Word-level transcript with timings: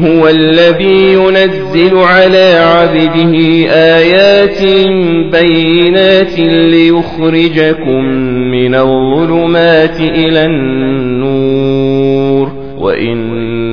هو 0.00 0.28
الذي 0.28 1.12
ينزل 1.12 1.96
على 1.96 2.52
عبده 2.54 3.32
آيات 3.70 4.62
بينات 5.32 6.38
ليخرجكم 6.38 8.04
من 8.50 8.74
الظلمات 8.74 10.00
إلى 10.00 10.44
النور. 10.44 11.90
وإن 12.78 13.49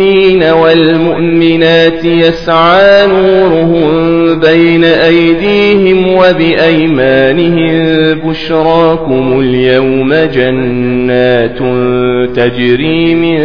المؤمنين 0.00 0.42
والمؤمنات 0.42 2.04
يسعى 2.04 3.06
نورهم 3.06 4.40
بين 4.40 4.84
أيديهم 4.84 6.08
وبأيمانهم 6.08 7.70
بشراكم 8.14 9.40
اليوم 9.40 10.14
جنات 10.14 11.58
تجري 12.36 13.14
من 13.14 13.38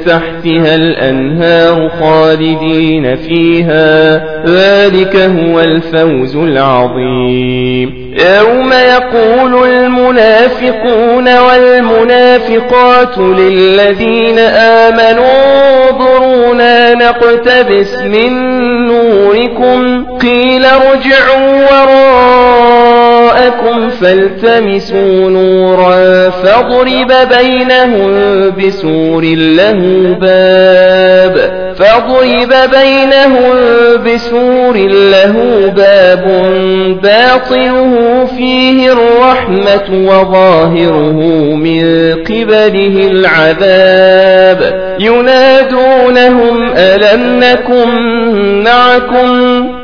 تحتها 0.00 0.74
الأنهار 0.74 1.88
خالدين 1.88 3.16
فيها. 3.16 4.16
ذلك 4.46 5.16
هو 5.16 5.60
الفوز 5.60 6.36
العظيم. 6.36 8.11
يوم 8.14 8.72
يقول 8.72 9.68
المنافقون 9.68 11.38
والمنافقات 11.38 13.18
للذين 13.18 14.38
آمنوا 14.38 15.90
انظرونا 15.90 16.94
نقتبس 16.94 17.98
من 17.98 18.32
نوركم. 18.86 20.04
قيل 20.18 20.64
ارجعوا 20.64 21.66
وراءكم 23.32 23.88
فالتمسوا 23.88 25.30
نورا 25.30 26.30
فاضرب 26.30 27.12
بينهم 27.38 28.10
بسور 28.50 29.24
له 29.34 29.72
باب 30.20 31.62
فاضرب 31.78 32.52
بينهم 32.70 33.52
بسور 34.06 34.76
له 35.12 35.34
باب 35.76 36.24
باطنه 37.02 38.24
فيه 38.36 38.92
الرحمة 38.92 40.08
وظاهره 40.08 41.20
من 41.54 42.14
قبله 42.24 43.10
العذاب 43.10 44.82
ينادونهم 45.00 46.72
ألم 46.76 47.40
نكن 47.40 47.88
معكم 48.62 49.61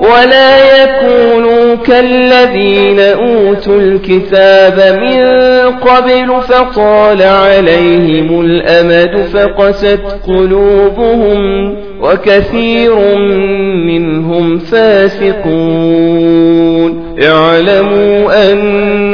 ولا 0.00 0.82
يكونوا 0.82 1.74
كالذين 1.74 3.00
أوتوا 3.00 3.80
الكتاب 3.80 4.98
من 5.00 5.24
قبل 5.70 6.42
فطال 6.48 7.22
عليهم 7.22 8.40
الأمد 8.40 9.16
فقست 9.32 10.00
قلوبهم 10.26 11.40
وكثير 12.00 12.94
منهم 13.86 14.58
فاسقون. 14.58 16.30
اعلموا 17.22 18.52
أن 18.52 18.79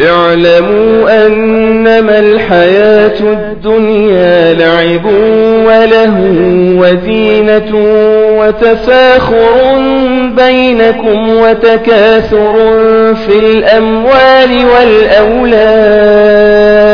اعلموا 0.00 1.26
أنما 1.26 2.18
الحياة 2.18 3.20
الدنيا 3.20 4.52
لعب 4.52 5.04
وله 5.66 6.14
وزينة 6.78 7.72
وتفاخر 8.38 9.76
بينكم 10.36 11.28
وتكاثر 11.28 12.54
في 13.14 13.38
الأموال 13.38 14.64
والأولاد. 14.74 16.85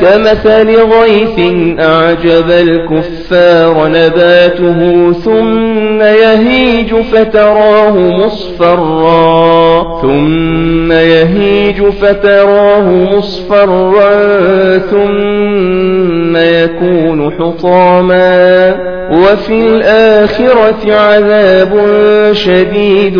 كمثل 0.00 0.76
غيث 0.76 1.38
أعجب 1.80 2.50
الكفار 2.50 3.88
نباته 3.88 5.12
ثم 5.12 6.02
يهيج 6.02 6.94
فتراه 6.94 7.96
مصفرا 7.96 9.98
ثم 10.02 10.92
يهيج 10.92 11.82
فتراه 11.82 12.90
مصفرا 12.90 14.08
ثم 14.78 16.36
يكون 16.36 17.32
حطاما 17.32 18.74
وفي 19.10 19.52
الآخرة 19.52 20.94
عذاب 20.94 21.72
شديد 22.32 23.16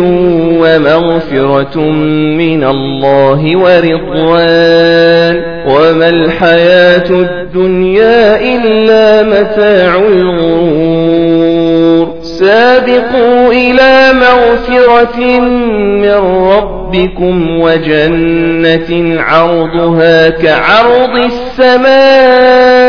ومغفرة 0.61 1.79
من 2.37 2.63
الله 2.63 3.57
ورضوان 3.57 5.48
وما 5.67 6.09
الحياة 6.09 7.09
الدنيا 7.09 8.39
إلا 8.41 9.23
متاع 9.23 9.95
الغرور. 9.95 11.59
سابقوا 12.21 13.51
إلى 13.51 14.11
مغفرة 14.13 15.39
من 15.39 16.19
ربكم 16.51 17.59
وجنة 17.61 19.21
عرضها 19.21 20.29
كعرض 20.29 21.15
السماء. 21.15 22.88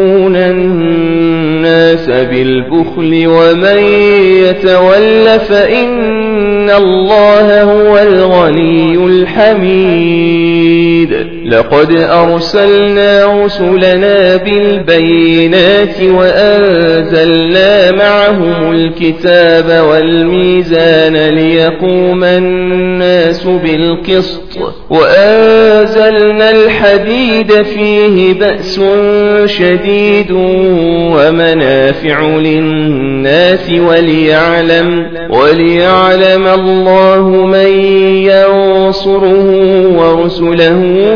الناس 2.09 2.27
بالبخل 2.27 3.27
ومن 3.27 3.77
يتول 4.43 5.39
فإن 5.39 6.69
الله 6.69 7.63
هو 7.63 7.97
الغني 7.97 8.95
الحميد. 9.05 10.71
لقد 11.45 11.91
أرسلنا 11.91 13.43
رسلنا 13.45 14.35
بالبينات 14.37 16.01
وأنزلنا 16.01 17.91
معهم 17.91 18.71
الكتاب 18.71 19.85
والميزان 19.89 21.17
ليقوم 21.17 22.23
الناس 22.23 23.43
بالقسط 23.43 24.57
وأنزلنا 24.89 26.51
الحديد 26.51 27.61
فيه 27.61 28.33
بأس 28.33 28.79
شديد 29.45 30.31
ومنافع 31.11 32.21
للناس 32.21 33.69
وليعلم 33.69 35.07
وليعلم 35.29 36.47
الله 36.47 37.29
من 37.29 37.67
ينصره 38.29 39.47
ورسله 39.97 41.15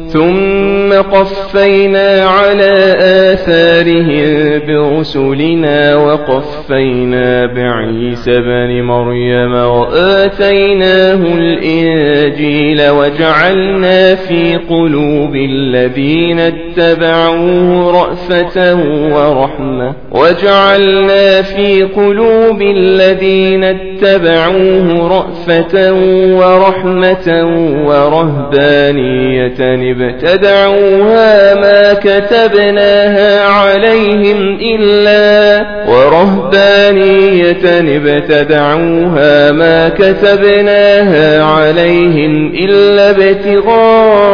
ثم 0.13 0.93
قفينا 0.93 2.25
على 2.25 2.95
آثارهم 2.99 4.61
برسلنا 4.67 5.95
وقفينا 5.95 7.45
بعيسى 7.45 8.31
بن 8.31 8.81
مريم 8.81 9.53
وآتيناه 9.53 11.21
الإنجيل 11.37 12.89
وجعلنا 12.89 14.15
في 14.15 14.57
قلوب 14.69 15.35
الذين 15.35 16.39
اتبعوه 16.39 17.91
رأفة 18.01 18.75
ورحمة 19.13 19.95
وجعلنا 20.11 21.41
في 21.41 21.83
قلوب 21.83 22.61
الذين 22.61 23.63
اتبعوه 23.63 25.07
رأفة 25.07 25.93
ورحمة 26.37 27.45
ورهبانية 27.85 29.75
ابتدعوها 30.03 31.55
ما 31.55 31.93
كتبناها 31.93 33.47
عليهم 33.47 34.59
إلا 34.61 35.65
ورهبانية 35.87 37.81
ابتدعوها 37.97 39.51
ما 39.51 39.89
كتبناها 39.89 41.43
عليهم 41.43 42.53
إلا 42.55 43.09
ابتغاء 43.09 44.31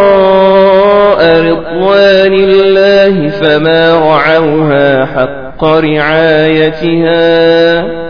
رضوان 1.41 2.33
الله 2.33 3.29
فما 3.29 3.99
رعوها 3.99 5.05
حق 5.05 5.63
رعايتها 5.63 7.17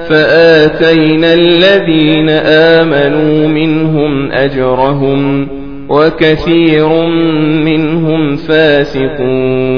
فآتينا 0.10 1.34
الذين 1.34 2.30
آمنوا 2.46 3.48
منهم 3.48 4.32
أجرهم 4.32 5.48
وكثير 5.90 6.90
منهم 7.66 8.36
فاسقون. 8.36 9.78